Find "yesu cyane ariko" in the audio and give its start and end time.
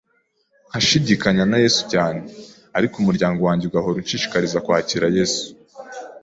1.63-2.93